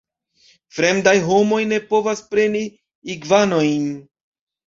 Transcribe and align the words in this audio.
Fremdaj 0.77 1.13
homoj 1.25 1.59
ne 1.73 1.79
povas 1.91 2.23
preni 2.31 2.61
igvanojn. 3.17 3.85